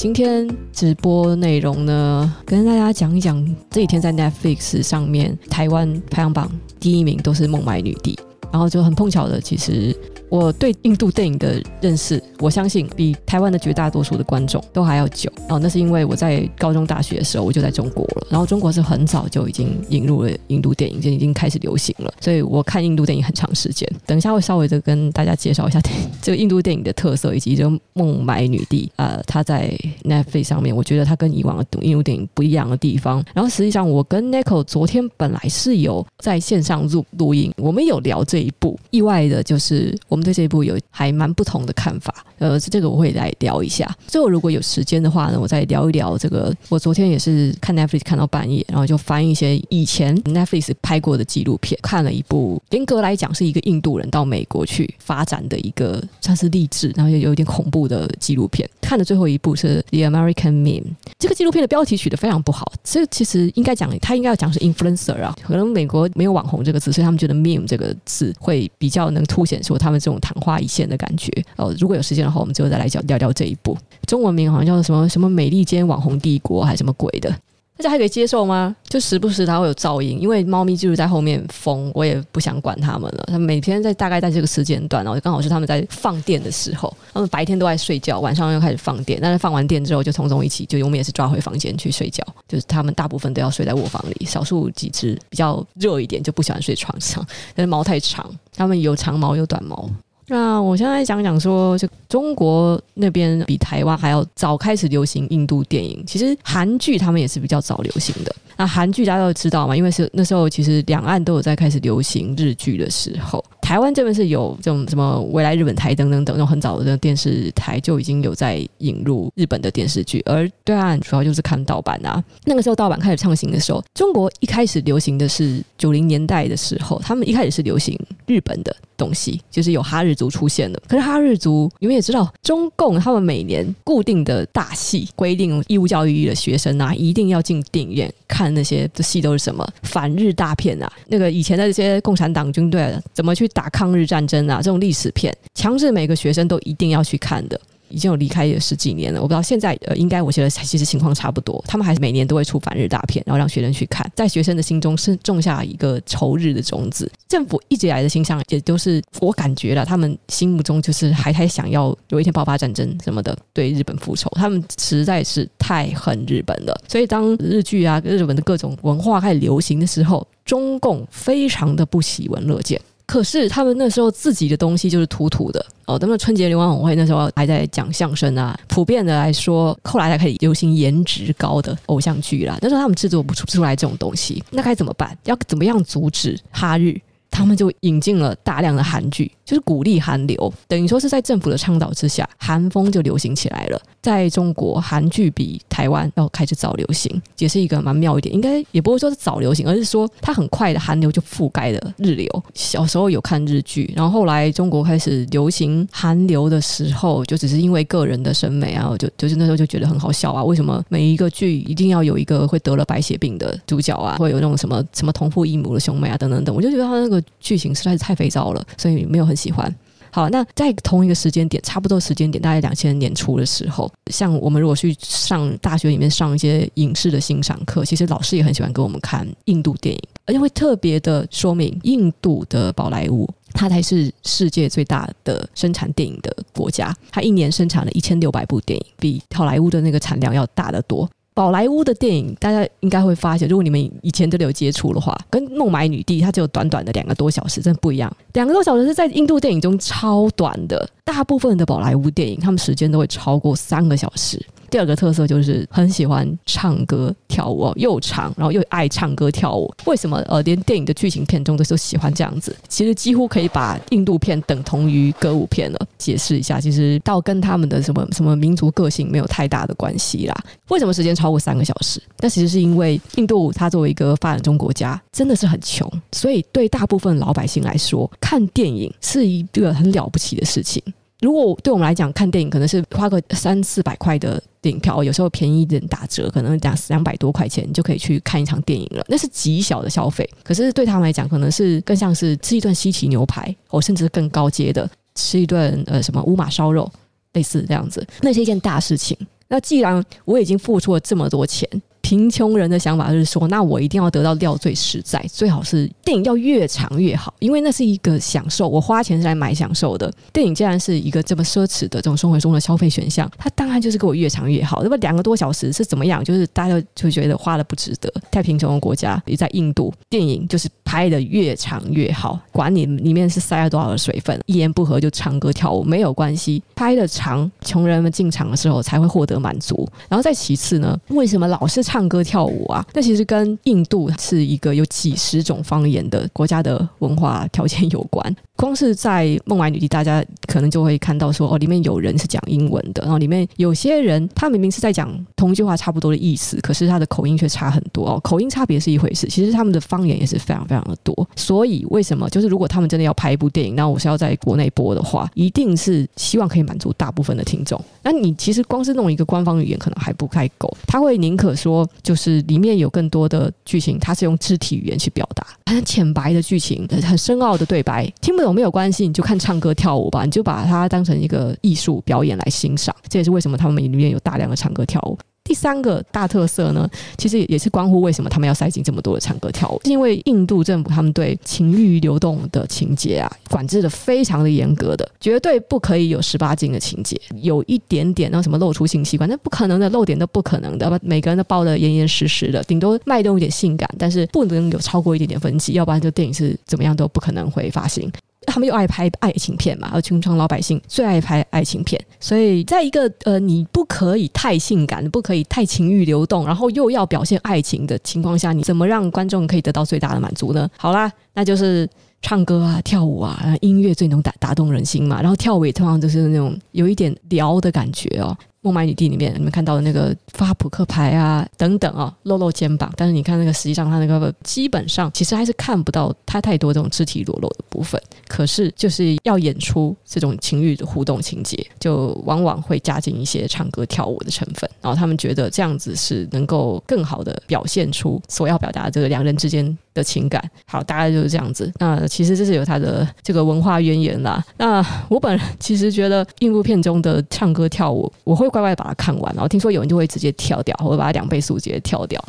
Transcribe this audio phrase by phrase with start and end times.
[0.00, 6.50] 今天直播内容呢，跟大家讲一讲这几天在 Netflix 上面台湾排行榜
[6.80, 8.14] 第一名都是《孟买女帝》，
[8.50, 9.94] 然后就很碰巧的，其实。
[10.30, 15.30] 我对印度电影的认识，我相信比台湾的绝大多数的观众都还要久。
[15.48, 22.14] 哦，那是因为我在高中、大学的时候我就在中国了，然后中国是很早就已经引入了印度电影，就已经开始流行了。
[22.20, 23.90] 所以我看印度电影很长时间。
[24.06, 25.80] 等一下会稍微的跟大家介绍一下
[26.22, 33.20] 这个印度电影的特色，以及这个《孟买女帝》呃，它在 Netflix 上面，我觉得它跟以往的印度电影不一样的地方。
[33.34, 40.19] 然后实际上，我跟 Nico 昨天本来是有在线上录录音，我们有聊这一部，意外的就是我。
[40.22, 43.88] 对这一部有还蛮不同的看法，呃，这个我会来聊一下。
[44.06, 46.54] 最后如果有时间的话呢，我再聊一聊这个。
[46.68, 58.68] 我昨天也是看 Netflix 看到半夜，然后就翻一些以前 Netflix 拍过的纪录片，看了一部严格来讲是一个印度人到美国去发展的一个算是励志，然后也有一点恐怖的纪录片。
[58.82, 60.84] 看的最后一部是 The American Meme，
[61.18, 62.70] 这个纪录片的标题取得非常不好。
[62.84, 70.09] 这其实应该讲，他应该要讲是 influencer 啊，可能美国没有网红这个字，所以他们觉得 meme 这个字会比较能凸显出他们这。
[70.10, 73.78] 这种昙花一现的感觉哦，如果有时间的话，我们最后再来讲聊聊这一部。
[74.06, 77.32] 中文名好像叫什么什么美利坚网红帝国还是什么鬼的，
[77.80, 78.76] 大家还可以接受吗？
[78.90, 83.24] 就时不时它会有噪音，因为猫咪就是在后面疯，我也不想管它们了。
[83.28, 89.18] 它们每天在大概在这个时间段，然后刚好是它们在放电的时候，它们白天都在睡觉，晚上又开始放电。
[89.22, 92.22] 但是放完电之后，就匆匆一起，就我们也是抓回房间去睡觉。
[92.46, 98.30] 就是它们大部分都要睡在卧房里，少数几只比较热一点就不喜欢睡床上，但是毛太长。
[98.54, 99.88] 它们有长毛有短毛。
[100.30, 106.02] 那我现在讲讲说，就中国那边比台湾还要早开始流行印度电影。
[106.06, 108.32] 其实韩剧他们也是比较早流行的。
[108.60, 113.42] 那韩剧大家都知道嘛，因为是那时候其实两岸都有在开始流行日剧的时候。
[113.62, 122.22] 台湾这边是有这种什么未来日本台等等等，那种很早的电视台就已经有在引入日本的电视剧，而对岸主要就是看盗版啊。
[122.44, 130.82] 那个时候盗版开始畅行的时候，中国一开始流行的是九零年代的时候，他们一开始是流行日本的东西，就是有哈日族出现的。
[130.88, 143.60] 可是哈日族，你们也知道，中共他们每年固定的大戏规定，义务教育的学生啊，一定要进电影院看那些的戏都是什么反日大片啊，那个以前的这些共产党军队怎么去打。
[143.60, 147.60] 打抗日战争啊，这种历史片，强制每个学生都一定要去看的，
[147.90, 149.20] 已经有离开了十几年了。
[149.20, 151.62] 我不知道现在呃，应该我觉得其实情况差不多。
[151.66, 157.10] 他们还是每年都会出反日大片，然后让学生去看，在学生的心中是种下一个仇日的种子。
[157.28, 164.30] 政府一直以来的形象，也都是我感觉了，他们心目中就是还还想要有一天爆发战争什么的，对日本复仇。
[164.34, 172.80] 他们实在是太恨日本了，所以当日剧啊、日本的各种文化开始流行的时候，中共非常的不喜闻乐见。
[173.10, 182.56] 可是他们那时候自己的东西就是土土的哦，他们春节联欢晚会那时候还在讲相声啊，普遍的来说，后来才开始流行颜值高的偶像剧啦。
[182.62, 185.18] 那时候他们制作不出出来这种东西，那该怎么办？
[185.24, 186.96] 要怎么样阻止哈日？
[187.30, 193.80] 他们就引进了大量的韩剧，就是鼓励韩流，等于说是在政府的倡导之下，韩风就流行起来了。
[194.02, 198.34] 在中国，韩剧比台湾要开始早流行，也是一个蛮妙一点。
[198.34, 202.26] 应该也不会说是早流行，而是说它很快的韩流就覆盖了日流。
[202.54, 210.42] 小时候有看日剧，然后后来中国开始流行韩流的时候，就只是因为个人的审美啊，就就是那时候就觉得很好笑啊。
[210.42, 217.19] 为什么每一个剧一定要有一个会得了白血病的主角啊，会有那种什么什么同父异母的兄妹啊，等等等，我就觉得他那个。
[217.38, 219.74] 剧情实在是太肥皂了，所以没有很喜欢。
[220.12, 241.08] 好，那在同一个时间点，差不多时间点，大概两千年初的时候，像我们如果去上大学里面上一些影视的欣赏课，其实老师也很喜欢给我们看印度电影，而且会特别的说明印度的宝莱坞，它才是世界最大的生产电影的国家，它一年生产了一千六百部电影，比好莱坞的那个产量要大得多。
[241.40, 248.14] 宝莱坞的电影，大家应该会发现，如果你们以前都有接触的话，跟《孟买女帝》它只有短短的两个多小时，真的不一样。
[248.34, 254.38] 两个多小时是在印度电影中超短的，大部分的宝莱坞电影，他们时间都会超过三个小时。
[254.70, 259.72] 第二个特色就是很喜欢唱歌跳舞，又长，然后又爱唱歌跳舞。
[259.86, 260.16] 为什么？
[260.28, 262.54] 呃，连电影的剧情片中都都喜欢这样子。
[262.68, 265.78] 其实几乎可以把印度片等同于歌舞片了。
[265.98, 270.44] 解释一下，其实倒跟他们的什么什么民族个性没有太大的关系啦。
[270.68, 272.00] 为什么时间超过三个小时？
[272.20, 280.82] 那其实是因为印度它作为一个发展中国家，真的是很穷，所以对大部分老百姓来说，看电影是一个很了不起的事情。
[281.20, 289.04] 如果对我们来讲，看电影可能是花个三四百块的电影票，有时候便宜一点打折，可能两两百多块钱就可以去看一场电影了。
[289.08, 296.90] 那是极小的消费，可是对他们来讲，可能是更像是吃一顿西岐牛排，或甚至更高阶的吃一顿呃什么乌马烧肉，
[297.34, 299.16] 类似这样子，那是一件大事情。
[299.48, 301.68] 那既然我已经付出了这么多钱。
[302.10, 308.68] 贫穷人的想法就是说，那我一定要得到料最实在，最好是电影要越长越好，因为那是一个享受。
[308.68, 310.12] 我花钱是来买享受的。
[310.32, 314.82] 电影既然是一个这么奢侈的这种生活中的消费选项，它当然就是给我越长越好。
[314.82, 316.24] 那么两个多小时是怎么样？
[316.24, 318.12] 就是大家就觉得花的不值得。
[318.28, 329.88] 太贫穷的国家，也在印度，电影就是拍的越长越好，管你里面是塞了多少的水分，一言不合就唱歌跳舞没有关系，拍的长，穷人们进场的时候才会获得满足。
[330.08, 331.99] 然后再其次呢，为什么老是唱？
[332.00, 338.34] 唱歌跳舞啊，那其实跟印度是一个有几十种方言的国家的文化条件有关。
[338.60, 348.20] 光是在《孟买女帝》，大家可能就会看到说，哦，里面有人是讲英文的，然后里面有些人他明明是在讲同一句话差不多的意思，可是他的口音却差很多哦。
[348.22, 351.26] 口音差别是一回事，其实他们的方言也是非常非常的多。
[351.34, 357.82] 所以为什么就是如果他们真的要拍一部电影，那我是要在国内播的话，一定是希望可以满足大部分的听众。
[358.02, 368.49] 那你其实光是弄一个官方语言可能还不太够，他会宁可说就是里面有更多的剧情，他是用肢体语言去表达，很浅白的剧情，很深奥的对白，听不懂。
[368.52, 372.94] 没有关系，你就看唱歌跳舞吧，你就把它当成一个艺术表演来欣赏。
[373.08, 375.18] 这也是为什么他们里面有大量的唱歌跳舞。
[375.42, 398.08] 第三个大特色呢，其实也是关乎为什么他们要塞进这么多的唱歌跳舞，是因为印度政府他们对情欲流动的情节啊，管制的非常的严格的，绝对不可以有十八禁的情节，有一点点那什么露出性器官，那不可能的，露点都不可能的，每个人都包得严严实实的，顶多脉动一点性感，但是不能有超过一点点分级，要不然这电影是怎么样都不可能会发行。
[398.50, 410.68] 他们又爱拍爱情片嘛，而平常老百姓最爱拍爱情片，所以在一个呃，你不可以太性感，不可以太情欲流动，然后又要表现爱情的情况下，你怎么让观众可以得到最大的满足呢？
[410.76, 411.88] 好啦，那就是
[412.22, 415.20] 唱歌啊、跳舞啊，音乐最能打打动人心嘛。
[415.20, 418.36] 然后跳舞也通常就是那种有一点撩的感觉哦。
[418.62, 427.98] 《孟买女帝》里面，你们看到的那个发扑克牌啊，等等啊，露露肩膀，但是你看那个，实际上他那个基本上其实还是看不到他太多这种肢体裸露的部分。
[428.28, 434.68] 可是就是要演出这种情欲的互动情节，就往往会加进一些唱歌跳舞的成分。
[434.82, 440.42] 然后他们觉得这样子是能够更好的表现出所要表达的这个两人之间的情感。
[440.66, 441.72] 好，大概就是这样子。
[441.78, 444.44] 那其实这是有他的这个文化渊源啦。
[444.58, 448.49] 那我本人其实觉得印度片中的唱歌跳舞，我会。
[448.50, 452.22] 乖乖把它看完，然后听说有人就会直接跳掉，或者把它两倍速直接跳掉。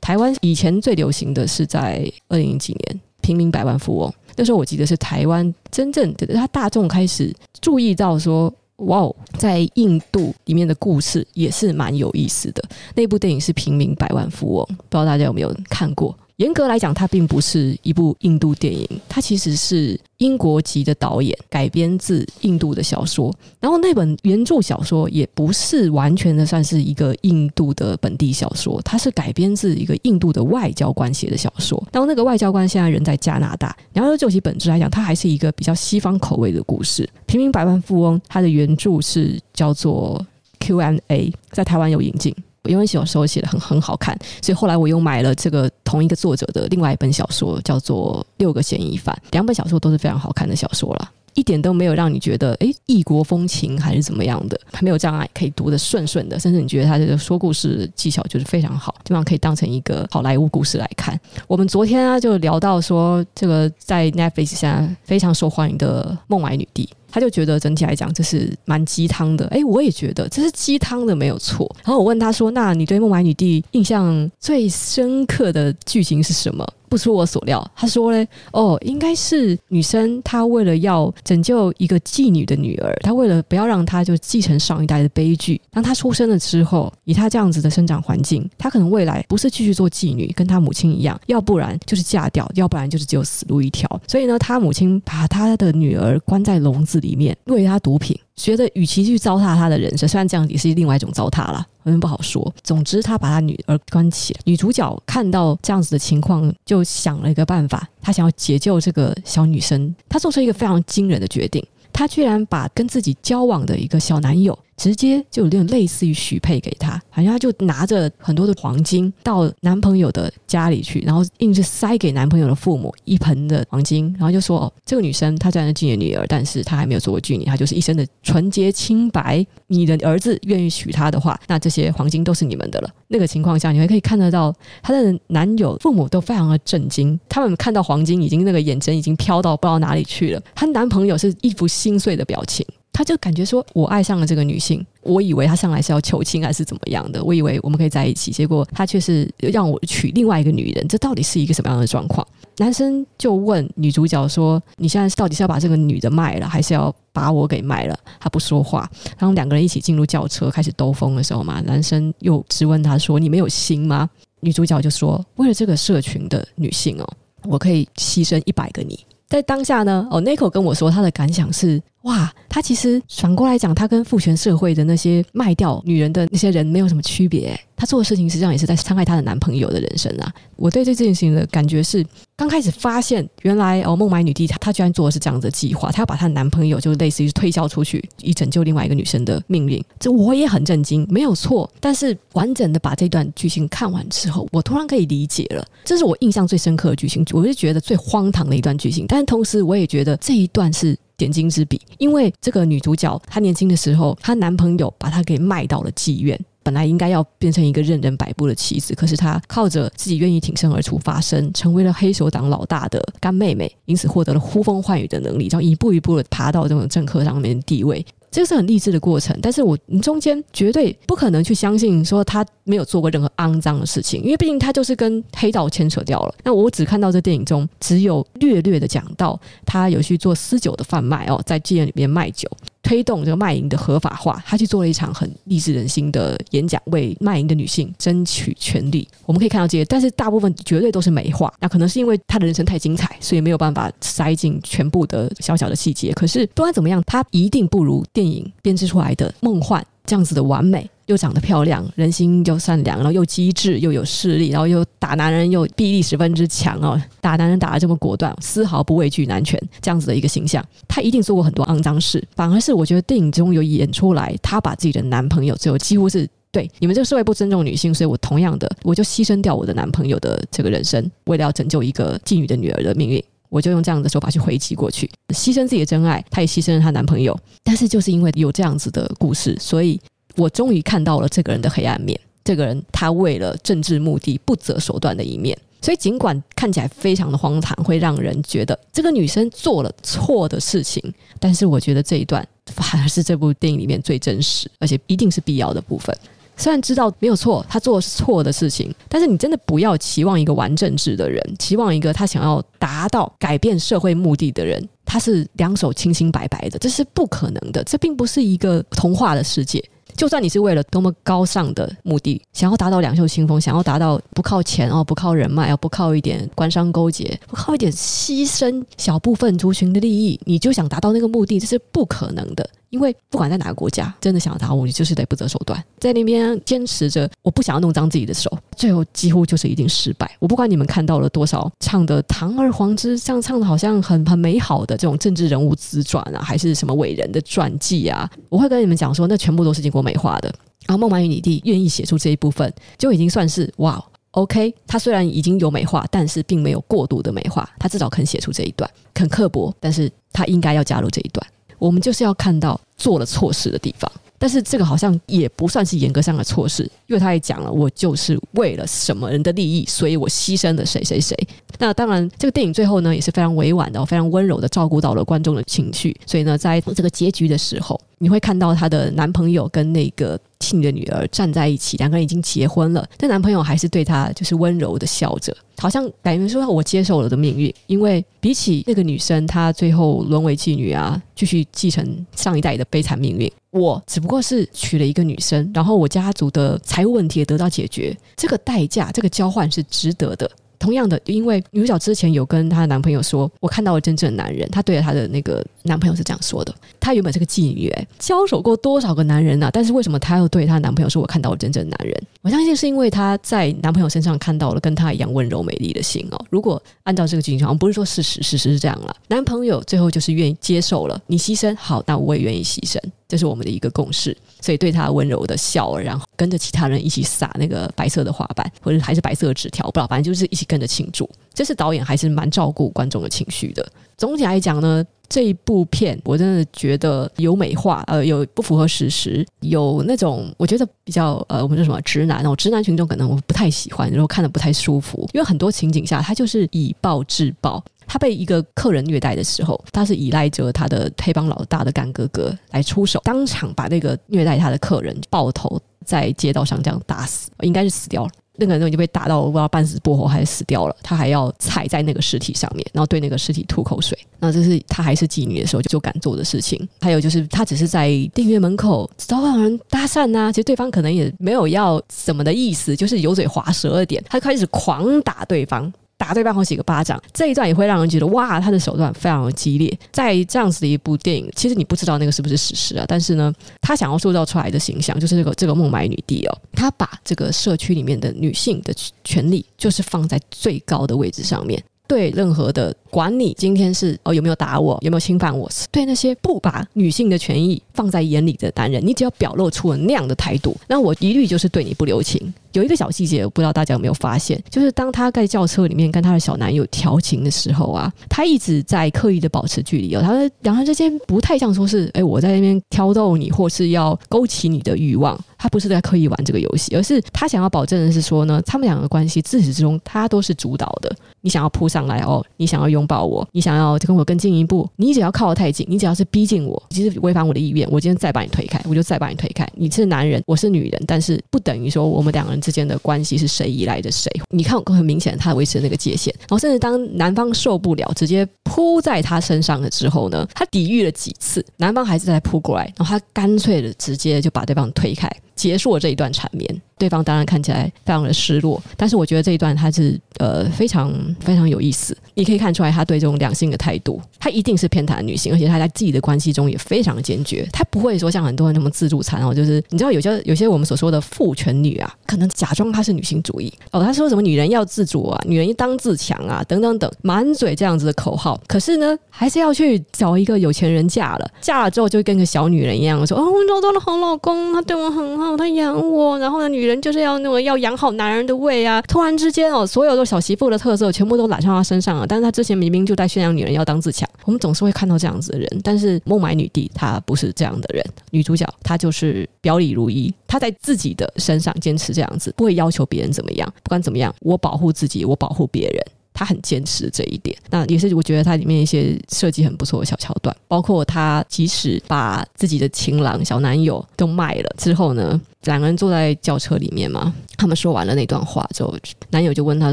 [0.00, 12.62] 台湾以前最流行的是在二零零几年《平民百万富翁》，那时候我记得是台湾真正的他大众开始注意到说，哇哦，在印度里面的故事也是蛮有意思的。
[12.94, 16.16] 那部电影是《平民百万富翁》，不知道大家有没有看过？
[16.38, 23.34] 严格来讲，它并不是一部印度电影，它其实是英国籍的导演改编自印度的小说。
[23.58, 31.84] 然后那本原著小说也不是完全的算是一个印度的本地小说，它是改编自一个印度的外交官写的小说。
[31.90, 33.76] 然后那个外交官现在人在加拿大。
[33.92, 37.02] 然后就其本质来讲，它还是一个比较西方口味的故事。
[37.26, 40.24] 《平民百万富翁》它的原著是叫做
[40.60, 42.32] Q&A，在台湾有引进。
[42.64, 49.16] 因为小时候写的很很好看，所以后来我又买了这个同一个作者的另外一本小说，叫做《六个嫌疑犯》。
[49.32, 61.18] 两本小说都是非常好看的小说了，一点都没有让你觉得诶异国风情还是怎么样的，还没有障碍，可以读得顺顺的，甚至你觉得他这个说故事技巧就是非常好，基本上可以当成一个好莱坞故事来看。
[61.46, 66.84] 我们昨天啊就聊到说，这个在 Netflix 上非常受欢迎的《孟买女帝》。
[67.10, 71.70] 他就觉得整体来讲这是蛮鸡汤的，哎，我也觉得这是鸡汤的没有错。
[71.84, 94.00] 然后我问他说：“那你对孟买女帝印象最深刻的剧情是什么？”不出我所料，他说嘞：“哦，应该是女生她为了要拯救一个妓女的女儿，她为了不要让她就继承上一代的悲剧，当她出生了之后，以她这样子的生长环境，她可能未来不是继续做妓女，跟她母亲一样，要不然就是嫁掉，要不然就是只有死路一条。
[94.08, 102.54] 所以呢，她母亲把她的女儿关在笼子里面，喂他毒品。”觉得与其去糟蹋他的人生，虽然这样也是另外一种糟蹋了，反正不好说。
[102.62, 104.40] 总之，他把他女儿关起来。
[104.44, 109.92] 女主角看到这样子的情况，就想了一个办法，她想要解救这个小女生。
[110.08, 114.56] 她做出一个非常惊人的决定，她居然把跟自己交往的一个小男友。
[114.78, 129.44] 直接就有点类似于许配给他，好像他就拿着很多的黄金到男朋友的家里去，然后硬是塞给男朋友的父母一盆的黄金，然后就说：“哦，这个女生她虽然是妓女女儿，但是她还没有做过妓女，她就是一生的纯洁清白。
[129.66, 142.64] 你的儿子愿意娶她的话，那这些黄金都是你们的了。”那个情况下，你还可以看得到她的男友父母都非常的震惊，他们看到黄金已经那个眼神已经飘到不知道哪里去了，她男朋友是一副心碎的表情。
[142.92, 152.26] 他就感觉说我爱上了这个女性，我以为他上来是要求亲还是怎么样的，我以为我们可以在一起，结果他却是让我娶另外一个女人，这到底是一个什么样的状况？
[152.56, 167.08] 男生就问女主角说：“你现在到底是要把这个女的卖了，还是要把我给卖了？”他不说话，然后两个人一起进入轿车开始兜风的时候嘛，男生又质问他说：“你没有心吗？”女主角就说：“为了这个社群的女性哦，
[167.44, 171.80] 我可以牺牲一百个你。”在当下呢，哦，Nico 跟我说他的感想是。
[172.08, 177.58] 哇，他其实反过来讲，他跟父权社会的那些卖掉女人的那些人没有什么区别。
[177.76, 180.32] 他做的事情实际上也是在伤害他的男朋友的人生啊！
[180.56, 189.80] 我对这件事情的感觉是，刚开始发现原来哦，孟买女帝她她居然做的是这样子的计划，她要把她的男朋友就类似于推销出去，以拯救另外一个女生的命运。
[190.00, 191.70] 这我也很震惊，没有错。
[191.78, 199.04] 但是完整的把这段剧情看完之后，我突然可以理解了，这是我印象最深刻的剧情，我是觉得最荒唐的一段剧情。
[199.06, 200.98] 但是同时，我也觉得这一段是。
[201.18, 218.06] 点睛之笔，因为这个女主角她年轻的时候，她男朋友把她给卖到了妓院，本来应该要变成一个任人摆布的妻子，可是她靠着自己愿意挺身而出发声，成为了黑手党老大的干妹妹，因此获得了呼风唤雨的能力，然后一步一步的爬到这种政客上面的地位。
[218.38, 226.32] 这是很励志的过程，但是我中间绝对不可能去相信说他没有做过任何肮脏的事情，因为毕竟他就是跟黑道牵扯掉了。
[226.44, 232.48] 那我只看到这电影中只有略略的讲到他有去做私酒的贩卖哦，在妓院里面卖酒。
[232.88, 239.06] 推动这个卖淫的合法化，他去做了一场很励志人心的演讲，为卖淫的女性争取权利。
[239.26, 241.52] 我们可以看到这些，但是大部分绝对都是美化。
[241.60, 246.12] 那可能是因为他的人生太精彩，所以没有办法塞进全部的小小的细节。
[246.14, 250.88] 可是不管怎么样，他一定不如电影编织出来的梦幻这样子的完美。
[251.08, 262.22] 又长得漂亮，人心又善良，然后又机智，又有势力，然后又打男人又臂力十分之强哦，打男人打得这么果断，丝毫不畏惧男权，这样子的一个形象，她一定做过很多肮脏事。
[262.36, 277.34] 反而是我觉得电影中有演出来，她把自己的男朋友最后几乎是对你们这个社会不尊重女性，所以我同样的，我就牺牲掉我的男朋友的这个人生，为了要拯救一个妓女的女儿的命运，我就用这样的手法去回击过去，牺牲自己的真爱，她也牺牲了她男朋友。
[277.64, 279.98] 但是就是因为有这样子的故事，所以。
[280.38, 285.58] 我终于看到了这个人的黑暗面，这个人他为了政治目的不择手段的一面。
[285.80, 291.00] 所以尽管看起来非常的荒唐，会让人觉得这个女生做了错的事情，
[291.38, 296.16] 但是我觉得这一段反而是这部电影里面最真实，而且一定是必要的部分。
[296.56, 307.84] 虽然知道没有错，他做的是错的事情，但是你真的不要期望一个玩政治的人，期望一个他想要达到改变社会目的的人，他是两手清清白白的，这是不可能的。
[307.84, 309.80] 这并不是一个童话的世界。
[310.18, 322.68] 就算你是为了多么高尚的目的，想要达到两袖清风，想要达到不靠钱哦，不靠人脉，哦，不靠一点官商勾结，不靠一点牺牲小部分族群的利益，你就想达到那个目的，这是不可能的。
[322.90, 330.30] 因为不管在哪个国家，真的想要达到目的，就是得不择手段，在那边坚持着，我不想要弄脏自己的手，最后几乎就是一定失败。
[330.38, 340.52] 我不管你们看到了多少唱的堂而皇之，像唱的好像很很美好的这种政治人物自传啊，还是什么伟人的传记啊，我会跟你们讲说，那全部都是经过美化的。
[340.86, 344.74] 然后孟买女帝愿意写出这一部分，就已经算是哇，OK。
[344.86, 351.46] 他虽然已经有美化，但是并没有过度的美化，他至少肯写出这一段，肯刻薄，但是他应该要加入这一段。
[351.78, 361.36] 我们就是要看到做了错事的地方，但是这个好像也不算是严格上的错事，因为他也讲了，我就是为了什么人的利益，所以我牺牲了谁谁谁。
[361.78, 375.56] 那当然，这个电影最后呢也是非常委婉的，非常温柔的照顾到了观众的情绪，所以呢，在这个结局的时候，你会看到她的男朋友跟那个亲的女儿站在一起，两个人已经结婚了，但男朋友还是对她就是温柔的笑着。
[375.78, 390.50] 好像感觉说，我接受了的命运，因为比起那个女生，她最后沦为妓女啊，继续继承上一代的悲惨命运，我只不过是娶了一个女生，然后我家族的财务问题也得到解决，这个代价，这个交换是值得的。
[390.80, 396.74] 同样的，因为女主角之前有跟她男朋友说：“我看到了真正的男人。”她对着她的那个男朋友是这样说的。
[397.00, 399.70] 她原本是个妓女，交手过多少个男人啊？
[399.72, 406.38] 但是为什么她要对她男朋友说：“我看到了真正的男人？”我相信是因为她在男朋友身上看到了跟她一样温柔美丽的心哦。
[406.50, 409.16] 如果按照这个剧情，不是说事实，事实是这样了。
[409.28, 412.98] 男朋友最后就是愿意接受了你牺牲，好，那我也愿意牺牲。
[413.26, 421.28] 这是我们的一个共识，所以对他温柔的笑，然后跟着其他人一起撒那个白色的花瓣，或者还是白色的纸条，不知道，反正就是一起跟着庆祝。
[421.52, 423.86] 这是导演还是蛮照顾观众的情绪的。
[424.16, 437.82] 总体来讲呢，这一部片我真的觉得有美化，呃，有不符合史实，有那种我觉得比较呃，我们说什么直男哦，直男群众可能我不太喜欢，然后看的不太舒服，因为很多情景下他就是以暴制暴。
[438.10, 448.30] 他被一个客人虐待的时候，他是依赖着他的黑帮老大的干哥哥来出手，当场把那个虐待他的客人爆头在街道上这样打死，应该是死掉了。
[448.58, 454.18] 那个人就已经被打到我不知道半死不活还是死掉了，他还要踩在那个尸体上面，然后对那个尸体吐口水。
[454.40, 456.86] 那这是他还是妓女的时候就就敢做的事情。
[457.00, 465.92] 还有就是他只是在电影院门口找找人搭讪呐、啊，其实对方可能也没有要什么的意思，就是油嘴滑舌了点，他开始狂打对方。
[466.18, 469.98] 打对方好几个巴掌，这一段也会让人觉得哇，他的手段非常的激烈。
[470.12, 481.82] 在这样子的一部电影，其实你不知道那个是不是史实啊，但是呢，他想要塑造出来的形象就是这个这个孟买女帝哦，她把这个社区里面的女性的权利就是放在最高的位置上面。
[482.08, 492.52] 对任何的管你今天是哦有没有打我，有没有侵犯我，对那些不把女性的权益放在眼里的男人，你只要表露出了那样的态度，那我一律就是对你不留情。
[492.72, 511.14] 有一个小细节，我不知道大家有没有发现，就是当他在轿车里面跟他的小男友调情的时候啊，他一直在刻意的保持距离哦，他说两人之间不太像说是哎我在那边挑逗你，或是要勾起你的欲望，他不是在刻意玩这个游戏，而是他想要保证的是说呢，他们两个关系自始至终他都是主导的。
[511.40, 519.68] 你想要扑上来哦，你想要拥抱我，你想要跟我更进一步，你只要靠得太近，你只要是逼近我，其实违反我的意愿，我今天再把你推开，我就再把你推开。
[519.74, 524.30] 你是男人，我是女人，但是不等于说我们两个人之间的关系是谁依赖着谁。
[524.50, 535.30] 你看，很明显他维持那个界限，然后甚至当男方受不了，直接扑在他身上了之后呢，他抵御了几次，男方还是在扑过来，然后他干脆的直接就把对方推开。
[535.58, 565.48] 结束了这一段缠绵，对方当然看起来非常的失落，但是我觉得这一段他是呃非常非常有意思，你可以看出来他对这种两性的态度，他一定是偏袒女性，而且他在自己的关系中也非常的坚决，他不会说像很多人那么自助餐哦，就是你知道有些有些我们所说的父权女啊，可能假装她是女性主义哦，他说什么女人要自主啊，女人当自强啊，等等等，满嘴这样子的口号，可是呢，还是要去找一个有钱人嫁了，嫁了之后就跟个小女人一样说哦，我找到了好老公，他对我很好。
[565.58, 569.00] 他养我，然后呢，女人就是要那种要养好男人的胃啊！
[569.02, 572.26] 突然之间哦，所有的小媳妇的特色全部都揽上他身上了。
[572.26, 574.28] 但是他之前明明就在宣扬女人要当自强。
[574.44, 578.04] 我们总是会看到这样子的人，但是孟买女帝她不是这样的人。
[578.30, 583.72] 女主角她就是表里如一，她在自己的身上坚持这样子，不会要求别人怎么样。
[583.82, 586.02] 不管怎么样，我保护自己，我保护别人。
[586.38, 598.94] 他很坚持这一点，那也是我觉得他里面一些设计很不错的小桥段，包括他即使把自己的情郎小男友都卖了之后呢，两个人坐在轿车里面嘛，他们说完了那段话之后，
[599.30, 599.92] 男友就问他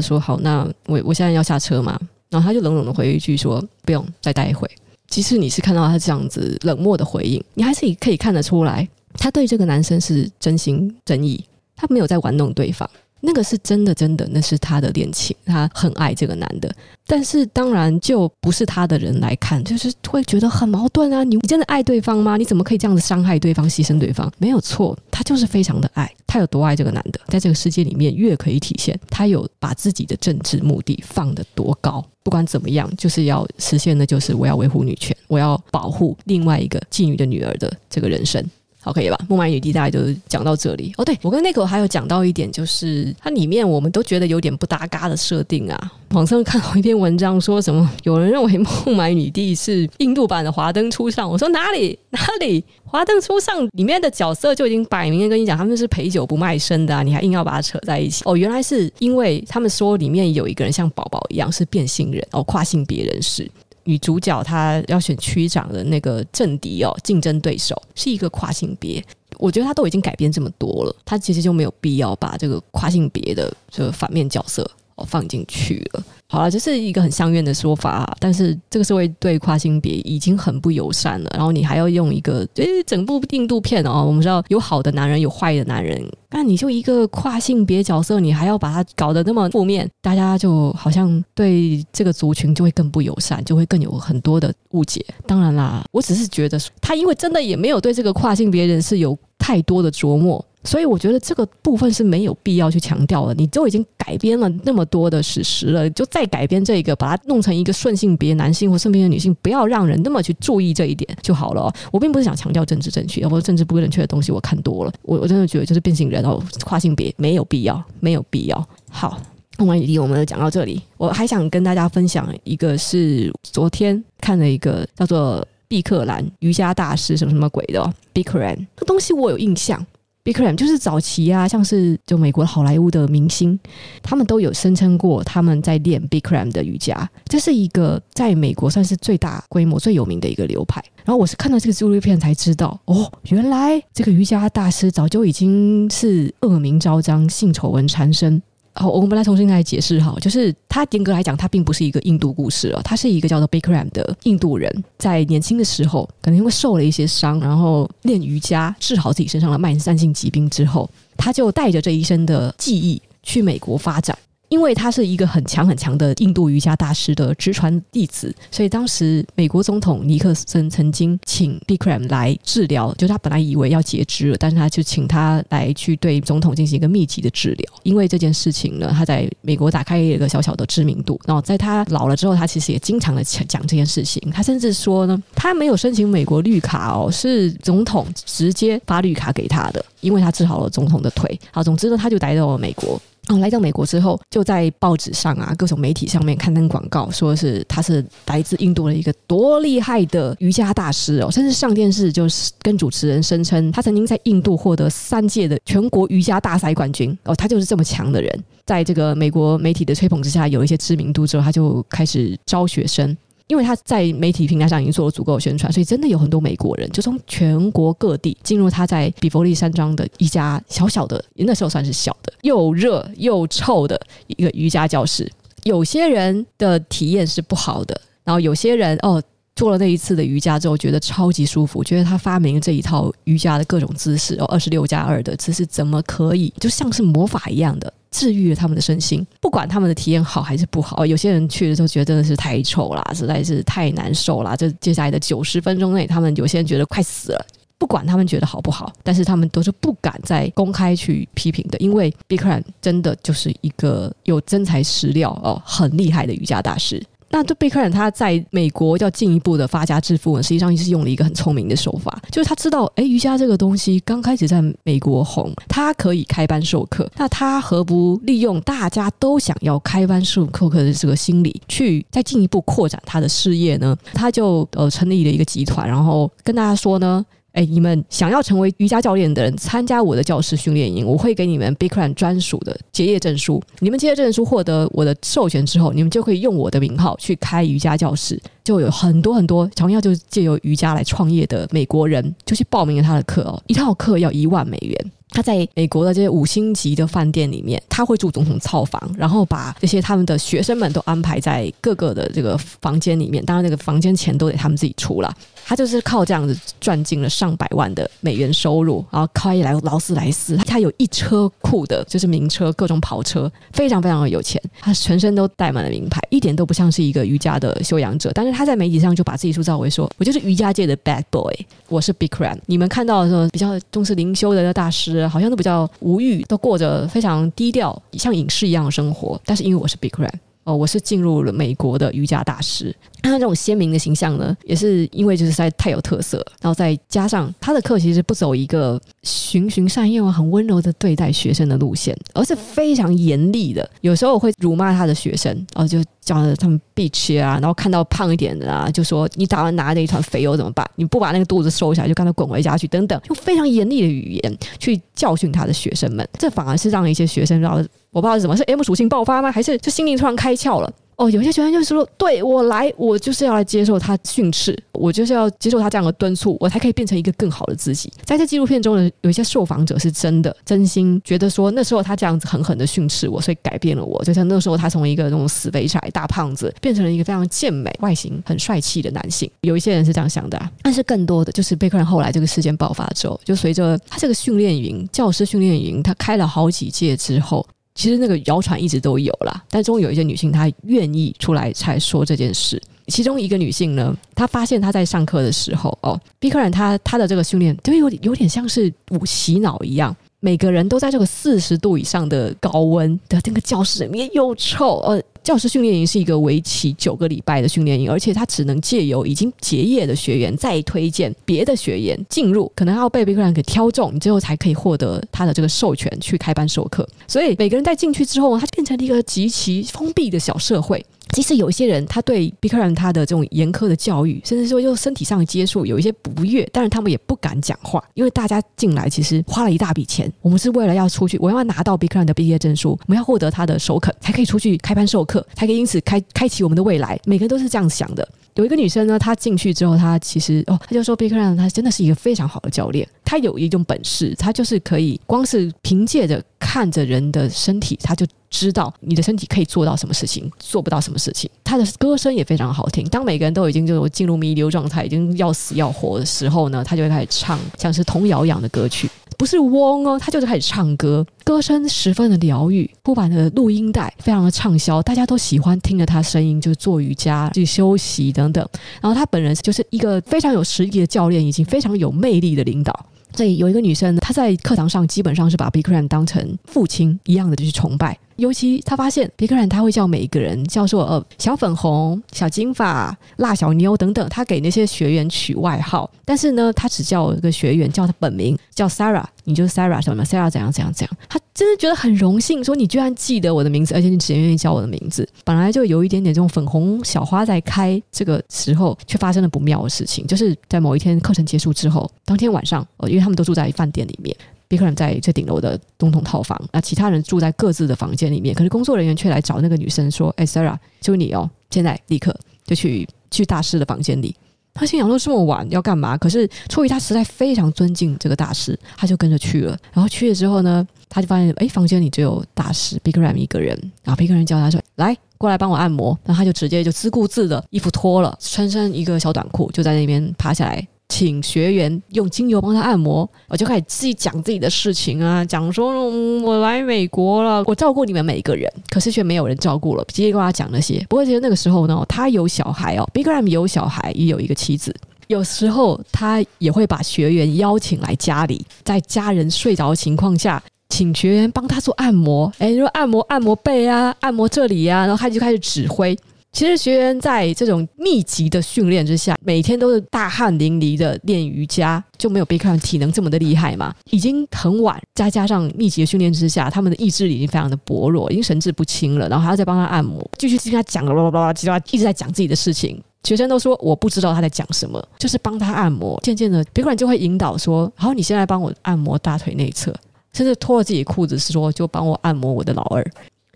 [0.00, 1.98] 说：“好，那我我现在要下车吗？”
[2.30, 4.70] 然后他就冷冷的回一句说：“不用，再待一会。”
[5.10, 12.88] 即使你是看到他这样子冷漠的回应，你还是可以看得出来，他对这个男生是真心真意，他没有在玩弄对方。
[13.20, 16.72] 那个是真的，真的，那是他的恋情，他很爱这个男的。
[17.06, 21.22] 但是当然，就不是他的人来看，就是会觉得很矛盾啊！
[21.24, 22.36] 你真的爱对方吗？
[22.36, 24.30] 你怎么可以这样子伤害对方、牺牲对方？
[24.38, 26.12] 没有错，他就是非常的爱。
[26.26, 32.04] 他有多爱这个男的，在这个世界里面越可以体现他有把自己的政治目的放得多高。
[32.22, 38.44] 不管怎么样，就是要实现的，就是我要维护女权，我要保护另外一个妓女的女儿的这个人生。
[38.86, 39.18] 好，可以吧？
[39.28, 40.94] 孟买女帝大概就讲到这里。
[40.96, 45.92] 哦，对，我跟 Nico 还有讲到一点，就是它里面我们都觉得有点不搭嘎的设定啊。
[46.10, 51.28] 网上看到一篇文章，说什么有人认为孟买女帝是印度版的华灯初上。
[51.28, 52.64] 我说哪里哪里？
[52.84, 58.22] 华灯初上里面的角色就已经摆明了跟你讲，他们是陪酒不卖身的啊，你还硬要把它扯在一起。
[58.24, 63.50] 哦，原来是因为他们说里面有一个人像宝宝一样是变性人哦，跨性别人士。
[63.86, 69.02] 女主角她要选区长的那个政敌哦，竞争对手是一个跨性别，
[69.38, 76.04] 我觉得她都已经改变这么多了，她其实就没有必要把这个跨性别的这个反面角色哦放进去了。
[76.28, 95.04] 好了，这是一个很相怨的说法，但是这个社会对跨性别已经很不友善了，然后你还要用一个，就是，整部印度片哦，我们知道有好的男人，有坏的男人，那你就一个跨性别角色，你还要把它搞得那么负面，大家就好像对这个族群就会更不友善，就会更有很多的误解。
[95.26, 100.44] 当然啦，我只是觉得他因为真的也没有对这个跨性别人士有太多的琢磨。
[100.66, 103.32] 所以我觉得这个部分是没有必要去强调了。
[103.34, 111.72] 你都已经改编了那么多的史实了，就再改编这个，把它弄成一个顺性别男性或顺性别女性，不要让人那么去注意这一点就好了。
[111.92, 114.92] 我并不是想强调政治正确，或者政治不正确的东西，我看多了。
[115.02, 118.68] 我我真的觉得就是变性人哦，跨性别没有必要，没有必要。
[118.90, 119.20] 好，
[119.58, 129.84] 孟买女帝我们讲到这里，我还想跟大家分享一个，是昨天看了一个叫做毕克兰瑜伽大师什么什么鬼的 Bikram 这东西我有印象。
[130.26, 133.56] Bigram 就是早期啊，像是就美国好莱坞的明星，
[134.02, 137.08] 他们都有声称过他们在练 Bigram 的瑜伽。
[137.26, 140.82] 这是一个在美国算是最大规模、最有名的一个流派。
[141.04, 148.42] 然后我是看到这个纪录片才知道，哦，原来这个瑜伽大师早就已经是恶名昭彰、性丑闻缠身。
[148.78, 164.16] 好，我们来重新来解释哈，就是他严格来讲，他并不是一个印度故事了，他是一个叫做 Bikram 的印度人，在年轻的时候，可能因为受了一些伤，然后练瑜伽治好自己身上的慢性疾病之后，他就带着这一生的记忆去美国发展。
[164.48, 177.72] 因为他是一个很强很强的印度瑜伽大师的直传弟子，所以当时美国总统尼克森曾经请 Bikram 来治疗，就他本来以为要截肢了，但是他就请他来去对总统进行一个密集的治疗。
[177.82, 181.20] 因为这件事情呢，他在美国打开了一个小小的知名度。
[181.26, 184.22] 然后在他老了之后，他其实也经常的讲这件事情。
[184.32, 191.38] 他甚至说呢，他没有申请美国绿卡哦，是总统直接发绿卡给他的，因为他治好了总统的腿。
[191.50, 193.00] 好，总之呢，他就来到了美国。
[193.28, 208.44] 哦，来到美国之后，就在报纸上啊，各种媒体上面刊登广告，说是他是来自印度的一个多厉害的瑜伽大师哦，甚至上电视就是跟主持人声称，他曾经在印度获得三届的全国瑜伽大赛冠军哦，他就是这么强的人。
[208.64, 213.16] 在这个美国媒体的吹捧之下，有一些知名度之后，他就开始招学生。
[213.48, 225.30] 因为他在媒体平台上已经做了足够的宣传，所以真的有很多美国人就从全国各地进入他在比佛利山庄的一家小小的，那时候算是小的，又热又臭的一个瑜伽教室。
[225.64, 229.22] 有些人的体验是不好的，然后有些人哦
[229.56, 237.92] 做了那一次的瑜伽之后觉得超级舒服，觉得他发明这一套瑜伽的各种姿势哦，二十六加二的姿势怎么可以就像是魔法一样的。
[238.12, 241.04] 治愈了他们的身心，不管他们的体验好还是不好。
[241.04, 244.56] 有些人去的时候觉得真的是太臭啦，实在是太难受啦。
[244.56, 247.46] 这接下来的九十分钟内，他们有些人觉得快死了。
[247.76, 257.02] 不管他们觉得好不好，但是他们都是不敢再公开去批评的，因为 Bikram 真的就是一个有真材实料哦，很厉害的瑜伽大师。
[257.30, 273.96] 那这贝克汉他在美国要进一步的发家致富呢，实际上是用了一个很聪明的手法，就是他知道，哎，瑜伽这个东西刚开始在美国红，他可以开班授课，那他何不利用大家都想要开班授课课的这个心理，去再进一步扩展他的事业呢？
[274.14, 277.24] 他就呃成立了一个集团，然后跟大家说呢。
[277.56, 283.62] 哎，你们想要成为瑜伽教练的人，参加我的教师训练营，我会给你们 Big Khan 专属的结业证书。
[283.78, 288.38] 你们结业证书获得我的授权之后，你们就可以用我的名号去开瑜伽教室。
[288.62, 295.12] 就有很多很多想要就借由瑜伽来创业的美国人，就去报名了他的课哦，一套课要一万美元。
[295.36, 303.44] 他在美国的这些五星级的饭店里面，他会住总统套房，然后把这些他们的学生们都安排在各个的这个房间里面。
[303.44, 305.30] 当然，那个房间钱都得他们自己出了。
[305.66, 314.62] 他就是靠这样子赚进了上百万的美元收入，然后开一来劳斯莱斯，他有一车库的，就是名车，各种跑车，非常非常的有钱。
[314.80, 318.30] 他全身都戴满了名牌，一点都不像是一个瑜伽的修养者。
[318.32, 321.52] 但是他在媒体上就把自己塑造为说：“我就是瑜伽界的 bad boy，
[321.88, 329.40] 我是 big ram。”你们看到的时候比较重视灵修的那大师，好像都比较无欲，都过着非常低调，像隐士一样的生活。
[329.44, 330.30] 但是因为我是 Big Ram，。
[330.66, 332.94] 哦，我是进入了美国的瑜伽大师。
[333.22, 343.88] 他这种鲜明的形象呢，也是因为就是在太有特色，然后再加上他的课其实不走一个循循善诱、很温柔的对待学生的路线，而是非常严厉的。
[344.00, 350.88] 有时候会辱骂他的学生，然后就叫他们 bitch 啊，然后看到胖一点的啊，就说你打算拿着一团肥油怎么办？
[350.96, 356.28] 你不把那个肚子瘦下来，就赶快滚回家去，等等，用非常严厉的语言去教训他的学生们。
[356.38, 357.84] 这反而是让一些学生让。
[358.16, 359.52] 我不知道是什么，是 M 属性爆发吗？
[359.52, 360.90] 还是就心灵突然开窍了？
[361.16, 368.10] 哦，有些学生就是说，对，我来，我就是要来接受他训斥，我就是要接受他这样的敦促，我才可以变成一个更好的自己。
[368.24, 374.24] 在这纪录片中呢，有一些受访者是真的真心觉得说，那时候他这样子狠狠的训斥我，所以改变了我。
[374.24, 379.50] 就像那时候他从一个那种死肥宅大胖子，变成了一个非常健美、外形很帅气的男性。
[379.60, 387.66] 有一些人是这样想的啊，但是更多的就是贝克汉后来这个事件爆发之后，就随着他这个训练营、教师训练营，他开了好几届之后。
[387.96, 392.80] 其实那个谣传一直都有啦，但终于有一些女性她愿意出来才说这件事。
[393.08, 398.92] 其中一个女性呢，她发现她在上课的时候，哦毕克然她她的这个训练就有点有点像是
[399.24, 417.08] 洗脑一样，每个人都在这个四十度以上的高温的那个教室里面又臭，呃，教师训练营是一个为期九个礼拜的训练营，而且他只能借由已经结业的学员再推荐别的学员进入，可能要被 Big Run 给挑中，你最后才可以获得他的这个授权去开班授课。
[417.26, 421.04] 所以每个人在进去之后，他就变成了一个极其封闭的小社会。
[421.32, 437.18] 即使有一些人，他对 Bikram 他的这种严苛的教育，甚至说就身体上的接触有一些不悦，但是他们也不敢讲话，因为大家进来其实花了一大笔钱，我们是为了要出去，我要拿到 Bikram 的毕业证书，我们要获得他的首肯，才可以出去开班授课，才可以因此开开启我们的未来。
[437.24, 438.26] 每个人都是这样想的。
[438.54, 448.26] 有一个女生呢，她进去之后，她其实哦，她就说 Bikram 他真的是一个非常好的教练，他有一种本事，他就是可以光是凭借着看着人的身体，他就。
[448.48, 451.50] 知道你的身体可以做到什么事情，做不到什么事情。
[451.64, 453.06] 他的歌声也非常好听。
[453.08, 462.88] 当每个人都已经就进入弥留状态，已经要死要活的时候呢，他就会开始唱像是童谣一样的歌曲，不是嗡哦，他就是开始唱歌，歌声十分的疗愈。
[463.04, 468.66] 出版的录音带非常的畅销，大家都喜欢听着他声音，就是做瑜伽、去休息等等。
[469.02, 473.06] 然后他本人就是一个非常有实力的教练，以及非常有魅力的领导。
[473.36, 478.18] 所以有一个女生，她在课堂上基本上是把 Bikram 当成父亲一样的就是崇拜。
[478.36, 486.10] 尤其他发现 Bikram 他会叫每一个人叫做呃小粉红、小金发、辣小妞等等，他给那些学员取外号。
[486.24, 491.16] 但是呢，他只叫一个学员叫他本名叫 Sarah，你就是 Sarah 什么 Sarah 怎样怎样怎样。
[491.28, 495.26] 他真的觉得很荣幸，说你居然记得我的名字，而且你只愿意叫我的名字。
[495.44, 504.36] 本来就有一点点这种粉红小花在开，这个时候却发生了不妙的事情，就是在某一天课程结束之后，当天晚上，呃，因为他们都住在饭店里面。
[504.68, 508.54] Bikram 在最顶楼的总统套房，那其他人住在各自的房间里面。
[508.54, 514.34] 可是工作人员却来找那个女生说：“哎，Sarah，就你哦，现在立刻就去去大师的房间里。”
[514.74, 519.78] 他心想说：“这么晚要干嘛？”可是出于他实在非常尊敬这个大师，他就跟着去了。
[519.92, 523.74] 然后去了之后呢，他就发现哎，房间里只有大师 Bigram 一个人。
[524.04, 530.86] 然后 Bigram 叫他说：“来，过来帮我按摩。”然后他就直接就自顾自的衣服脱了，穿上一个小短裤，就在那边趴下来。
[531.08, 540.04] 请学员用精油帮他按摩，我就开始自己讲自己的事情啊，讲说、我来美国了，我照顾你们每个人，可是却没有人照顾了。
[540.08, 540.98] 直接跟他讲那些。
[541.08, 544.94] 不过其实那个时候呢，他有小孩哦，Bigram 有小孩，也有一个妻子。
[545.28, 552.52] 有时候他也会把学员邀请来家里，在家人睡着的情况下，请学员帮他做按摩。
[552.58, 556.16] 哎，说按摩按摩背啊，按摩这里啊，然后他就开始指挥。
[556.56, 563.94] 其实学员在这种密集的训练之下，每天都是大汗淋漓的练瑜伽，就没有 Bikram 体能这么的厉害嘛。
[564.10, 569.28] 已经很晚，再加上密集的训练之下，他们的意志力已经非常的薄弱，已经神志不清了。
[569.28, 572.98] 然后还要再帮他按摩，继续听他讲了，叭叭叭叭，一直在讲自己的事情。
[573.24, 576.18] 学生都说我不知道他在讲什么，就是帮他按摩。
[576.22, 579.94] 渐渐的，Bikram 就会引导说：“好，你现在帮我按摩大腿内侧，
[580.32, 583.06] 甚至脱了自己裤子说就帮我按摩我的老二。”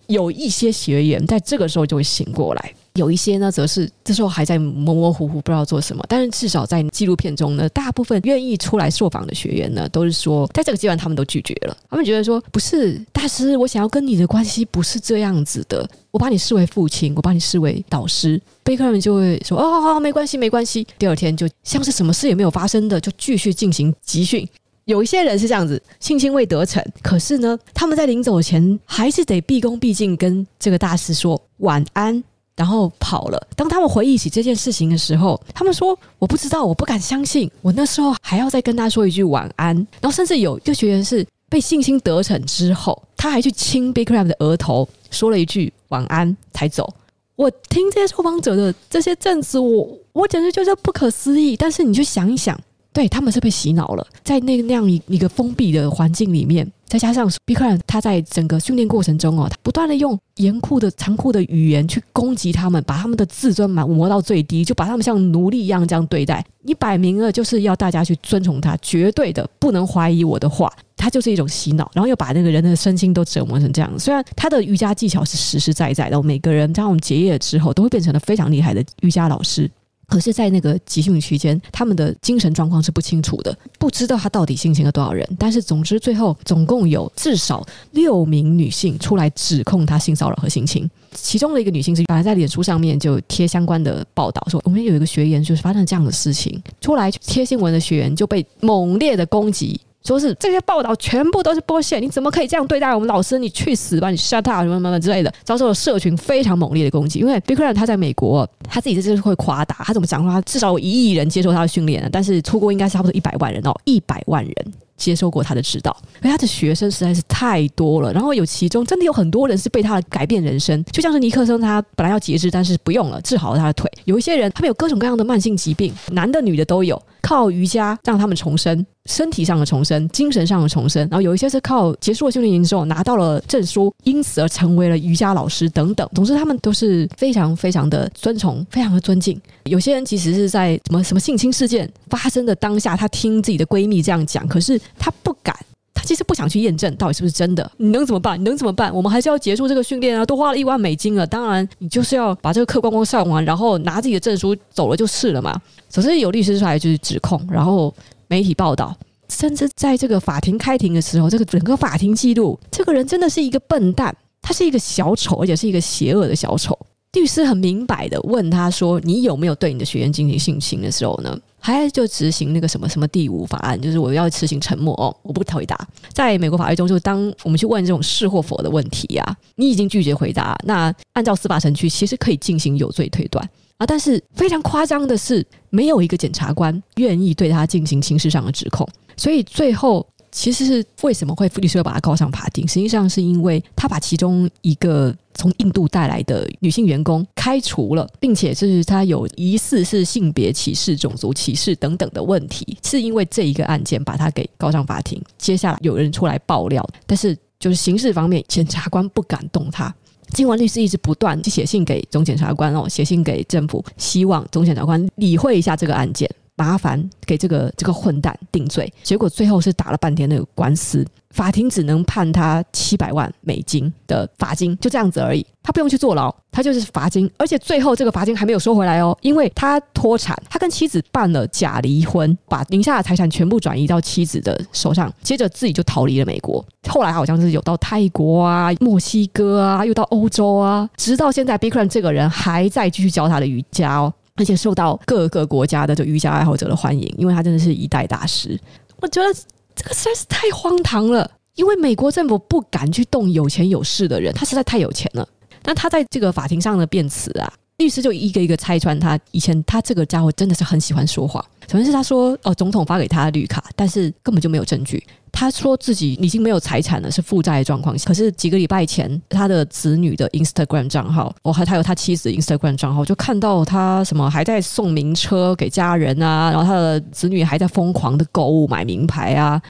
[0.06, 6.04] 有一些学员在这个时候就会醒过来，有一些呢，则是这时候还在模模糊糊，不知道做什么。
[6.06, 11.76] 但是至少在纪录片中呢，大部分愿意出来受访的学员呢，都是说，在这个阶段他们都拒绝了。
[11.88, 18.40] 他们觉得说，不是大师，我想要跟你的关系不是这样子的，我把你视为父亲，我把你视为导师。
[18.64, 20.86] Bikram 就会说，哦，没关系，没关系。
[20.98, 24.46] 第二天就像是什么事也没有发生的，就继续进行集训。
[24.86, 32.20] 有一些人是这样子，信心未得逞，可是呢，他们在临走前还是得毕恭毕敬跟这个大师说晚安，
[32.61, 33.46] 然后跑了。
[33.57, 46.87] 当他们回忆起这件事情的时候，他们说：“我不知道，我不敢相信，我那时候还要再跟他说一句晚安。”然后甚至有一个学员是被信心得逞之后，他还去亲 Bigram 的额头，说了一句晚安才走。
[47.35, 51.57] 我听这些受访者的这些证词，我我简直就是不可思议。
[51.57, 52.61] 但是你去想一想。
[52.92, 66.44] 对，他们是被洗脑了，在那那样一一个封闭的环境里面，再加上 Bikram 他在整个训练过程中哦，他不断的用严酷的、残酷的语言去攻击他们，把他们的自尊满磨到最低，就把他们像奴隶一样这样对待。
[66.62, 73.98] 你摆明了就是要大家去遵从他，绝对的不能怀疑我的话，他就是一种洗脑，然后又把那个人的身心都折磨成这样。
[74.00, 79.70] 虽然他的瑜伽技巧是实实在在的，每个人在我们结业之后都会变成了非常厉害的瑜伽老师。
[80.11, 85.25] 可是，在那个集训期间，他们的精神状况是不清楚的，不知道他到底性侵了多少人。
[85.38, 90.90] 但是，总之，最后总共有至少六名女性出来指控他性骚扰和性侵。
[91.12, 99.81] 其中的一个女性是本来在脸书上面就贴相关的报道，说我们有一个学员就是发生这样的事情，出来贴新闻的学员就被猛烈的攻击。
[100.04, 103.38] 说是这些报道全部都是剥削，你怎么可以这样对待我们老师？
[103.38, 104.10] 你去死吧！
[104.10, 107.18] 你 shut up 什么什么之类的，遭受了社群非常猛烈的攻击。
[107.18, 114.54] 因为 Bikram 他在美国，他自己就是会夸大，他怎么讲说他至少有一亿人接受他的训练，但是出国应该是差不多一百万人哦，一百万人
[114.96, 118.12] 接受过他的指导，因为他的学生实在是太多了。
[118.12, 123.90] 然后有其中真的有很多人是被他的改变人生，就像是尼克松，他本来要截肢，但是不用了，治好了他的腿。
[124.06, 131.00] 有一些人他们有各种各样的慢性疾病，男的女的都有，靠瑜伽让他们重生，身体上的重生，精神上的重生。
[131.10, 136.08] 然后有一些是靠结束了训练营之后拿到了证书，因此而成为了瑜伽老师等等。
[136.14, 139.40] 总之，他们都是非常非常的尊崇，非常的尊敬。
[139.64, 144.80] 有些人其实是在什么什么性侵事件发生的当下，他听自己的闺蜜这样讲，可是。
[144.98, 145.56] 他不敢，
[145.94, 147.70] 他其实不想去验证到底是不是真的。
[147.78, 148.38] 你能怎么办？
[148.38, 148.94] 你能怎么办？
[148.94, 150.26] 我们还是要结束这个训练啊！
[150.26, 155.58] 都花了一万美金了，当然你就是要把这个课光光上完，然后拿自己的证书走了就是了嘛。
[155.88, 157.94] 总之有律师出来就是指控，然后
[158.31, 158.97] 媒体报道，
[159.29, 166.79] 甚至在这个法庭开庭的时候，这个整个法庭记录，这个人真的是一个笨蛋，他是一个小丑，而且是一个邪恶的小丑。
[167.14, 175.77] 律师很明白的问他说：“你有没有对你的学员进行性侵的时候呢？”还就执行那个什么什么第五法案，就是我要执行沉默哦，我不回答。
[176.12, 183.47] 在美国法律中，就当我们去问这种是或否的问题啊，你已经拒绝回答，那按照司法程序，其实可以进行有罪推断
[183.81, 183.87] 啊。
[183.87, 190.07] 但是非常夸张的是，没有一个检察官愿意对他进行刑事上的指控，所以最后。
[190.33, 192.64] 其实是为什么会律师要把他告上法庭？
[192.69, 205.21] 实际上是因为他把其中一个从印度带来的女性员工开除了，并且就是他有疑似是性别歧视、种族歧视等等的问题，是因为这一个案件把他给告上法庭。
[205.37, 209.93] 接下来有人出来爆料，但是就是刑事方面，检察官不敢动他。
[210.33, 216.29] 金文律师一直不断写信给总检察官哦，写信给政府，希望总检察官理会一下这个案件。
[216.61, 225.46] 麻烦给这个这个混蛋定罪，结果最后是打了半天那个官司，法庭只能判他七百万美金的罚金，就这样子而已。
[225.62, 236.62] 他不用去坐牢，他就是罚金，而且最后这个罚金还没有收回来哦，因为他脱产，他跟妻子办了假离婚，把名下的财产全部转移到妻子的手上，接着自己就逃离了美国。
[236.88, 244.12] 后来好像是有到泰国啊、墨西哥啊，又到欧洲啊，直到现在，Bikram 这个人还在继续教他的瑜伽哦。
[244.40, 248.59] 而且受到各个国家的就瑜伽爱好者的欢迎，因为他真的是一代大师。
[249.03, 249.29] 我觉得
[249.76, 255.29] 这个实在是太荒唐了，因为美国政府不敢去动有钱有势的人，他实在太有钱了。
[255.62, 259.19] 那他在这个法庭上的辩词啊，律师就一个一个拆穿他。
[259.31, 261.43] 以前他这个家伙真的是很喜欢说谎。
[261.66, 265.03] 首先是他说哦，总统发给他绿卡，但是根本就没有证据。
[265.33, 267.97] 他说自己已经没有财产了，是负债状况。
[268.05, 279.61] 可是几个礼拜前，他的子女的 Instagram 账号，哦，还他有他妻子的 Instagram 账号，就看到他什么还在送名车给家人啊，然后他的子女还在疯狂的购物买名牌啊。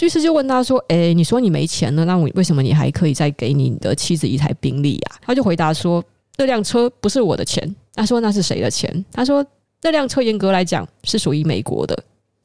[0.00, 6.02] 律师就问他说：“哎，你说你没钱了，那我为什么你还可以再给你的妻子一台宾利啊？”他就回答说
[6.36, 9.44] ：“这辆车不是我的钱。”他说：“那是谁的钱？”他说
[9.80, 11.96] ：“这辆车严格来讲是属于美国的。”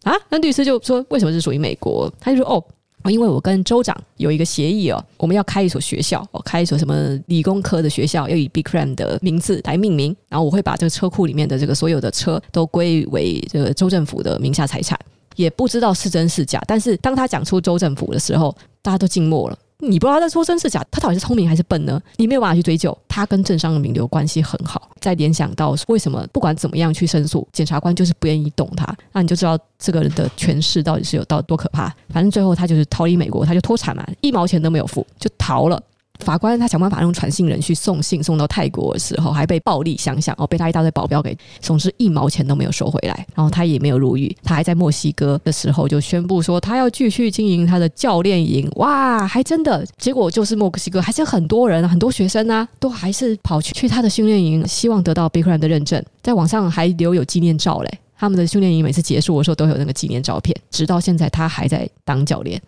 [0.03, 2.09] 啊，那律师就说，为什么是属于美国？
[2.21, 2.63] 他就说哦，
[3.09, 14.97] 因为我跟州长有一个协议哦，我们要开一所学校哦，开一所什么理工科的学校，要以 Bigram 的名字来命名，然后我会把这个车库里面的这个所有的车都归为这个州政府的名下财产，
[15.35, 16.63] 也不知道是真是假。
[16.65, 19.59] 但是当他讲出州政府的时候，大家都静默了。
[19.81, 22.01] 你不知道他在说真是假，他到底是聪明还是笨呢？
[22.17, 22.95] 你没有办法去追究。
[23.07, 31.87] 他跟政商的名流关系很好，再联想到为什么不管怎么样去申诉，检察官就是不愿意动他，那你就知道这个人的权势到底是有到多可怕。
[32.09, 35.81] 反正最后他就是逃离美国，他就脱产嘛，一毛钱都没有付就逃了。
[36.19, 43.25] 法官他想办法用传信人去送信送到泰国的时候，还被暴力相向哦，被他一大堆保镖给，总之一毛钱都没有收回来。
[43.35, 48.69] 然后他也没有入狱，他还在墨西哥的时候就宣布说他要继续经营他的教练营。
[48.75, 57.99] 哇，还真的，结果就是墨西哥还是很多人，很多学生啊，都还是跑去去他的训练营，希望得到 Bikram 的认证，在网上还留有纪念照嘞。
[58.17, 62.61] 他们的训练营每次结束的时候都有那个纪念照片，直到现在他还在当教练。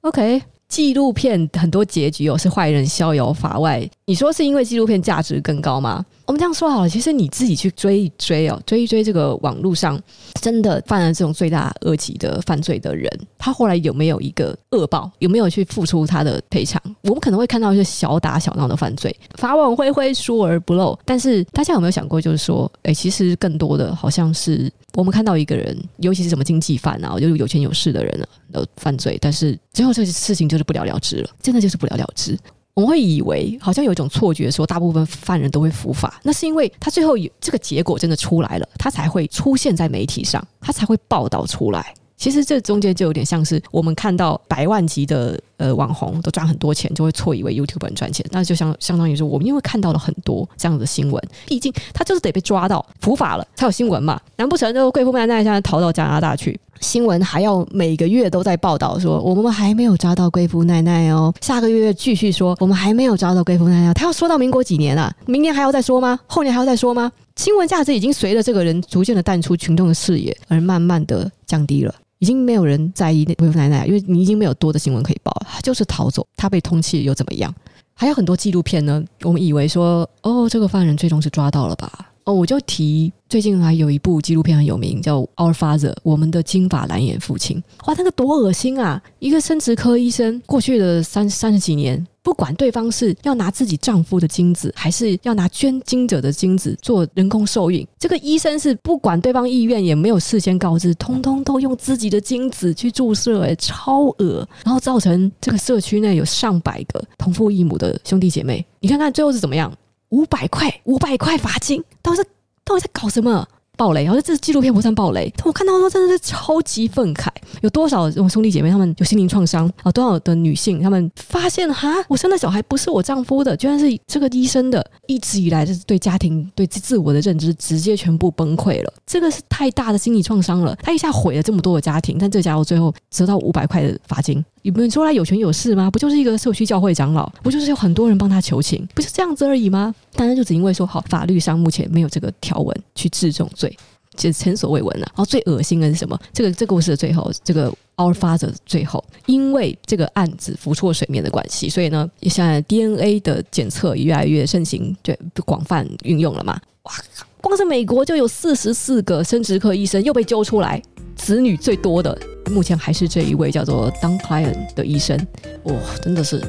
[0.00, 0.42] OK。
[0.68, 3.88] 纪录片很多结局哦，是坏人逍遥法外。
[4.06, 6.04] 你说是因为纪录片价值更高吗？
[6.26, 10.00] 我们这样说好了，其实你自己去追一追哦，追一追这个网络上
[10.40, 15.10] 真的犯了这种罪大恶极的犯罪的人，他后来有没有一个恶报？
[15.20, 16.82] 有没有去付出他的赔偿？
[17.02, 20.98] 我们可能会看到一些小打小闹的犯罪，法网恢恢，疏而不漏。
[21.04, 32.36] 但是大家有没有想过，就是说，哎，其实更多的好像是我们看到一个人，尤其是什么经济犯啊，就是有钱有势的人啊的犯罪，但是最后这个事情就是不了了之了，真的就是不了了之。
[32.72, 41.94] 我们会以为好像有一种错觉，说大部分犯人都会伏法，那是因为他最后有这个结果真的出来了，他才会出现在媒体上，他才会报道出来。
[42.16, 54.20] 其实这中间就有点像是我们看到百万级的呃网红都赚很多钱，就会错以为 YouTube 很赚钱，那就相相当于说我们因为看到了很多这样的新闻，毕竟他就是得被抓到伏法了才有新闻嘛。
[54.36, 56.58] 难不成就贵妇曼奈现在逃到加拿大去？
[56.80, 61.32] 新闻还要每个月都在报道说，我们还没有抓到贵妇奈奈哦。
[61.40, 63.94] 下个月继续说，我们还没有抓到贵妇奈奈。
[63.94, 65.10] 他要说到民国几年啊？
[65.24, 66.20] 明年还要再说吗？
[66.26, 67.10] 后年还要再说吗？
[67.36, 71.94] 新闻价值已经随着这个人逐渐的淡出群众的视野，而慢慢的降低了。
[72.18, 77.54] 已经没有人在意贵妇奈奈，因为你已经没有多的新闻可以报，他就是逃走，他被通缉又怎么样？
[77.94, 79.02] 还有很多纪录片呢。
[79.22, 81.90] 我们以为说，哦，这个犯人最终是抓到了吧？
[82.24, 87.62] 哦，我就提最近还有一部纪录片很有名，叫《Our Father》，我们的金发蓝眼父亲。
[87.86, 89.00] 哇，那个多恶心啊！
[89.20, 104.44] 一个生殖科医生，过去的三三十几年，不管对方是要拿自己丈夫的精子，还是要拿捐精者的精子做人工受孕，这个医生是不管对方意愿，也没有事先告知，通通都用自己的精子去注射，哎，超恶！
[104.64, 109.72] 然后造成这个社区内有上百个同父异母的兄弟姐妹，你看看最后是怎么样？
[110.08, 112.28] 五百块，五百块罚金，到底是
[112.64, 113.46] 到底在搞什么？
[113.76, 115.32] 暴雷，然后这纪录片不算暴雷。
[115.44, 117.28] 我看到说真的是超级愤慨，
[117.60, 119.92] 有多少这种兄弟姐妹他们有心灵创伤啊？
[119.92, 124.84] 多少的女性他们发现哈，我生的小孩不是我丈夫的，居然是这个医生的。
[125.06, 130.76] 一直以来就是对家庭对自我的认知直接全部崩溃了，这个是太大的心理创伤了。
[130.82, 134.44] 他一下毁了这么多的家庭，但这家伙最后折到五百块的罚金。
[134.66, 135.88] 你们说他有权有势吗？
[135.88, 137.28] 不就是一个社区教会长老？
[137.40, 138.84] 不就是有很多人帮他求情？
[138.96, 139.94] 不是这样子而已吗？
[140.14, 143.72] 当然就只因为说好，法律上目前没有这个条文去治这种罪。
[144.16, 145.06] 其实前所未闻了。
[145.06, 146.18] 然后最恶心的是什么？
[146.32, 156.60] 这个这个故事的最后，这个 Our Father 最后，因为这个案子浮出了水面的关系，所以呢，现在 DNA 的检测越来越盛行，对，广泛运用了嘛。
[156.82, 156.92] 哇，
[157.40, 160.82] 光是美国就有四十四个生殖科医生又被揪出来，
[161.14, 162.18] 子女最多的，
[162.50, 165.18] 目前还是这一位叫做 Don c l i e n 的医生。
[165.64, 166.42] 哇，真的是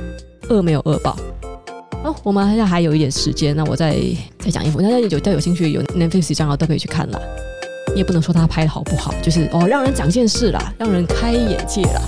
[0.50, 1.18] 恶没有恶报。
[2.04, 3.98] 哦，我们现在还有一点时间，那我再
[4.40, 7.20] 再讲一部，大家有再有兴趣有 Netflix 账号都可以去看啦。
[7.94, 12.02] 你也不能说他拍的好不好，就是哦，让人长见识啦，让人开眼界啦。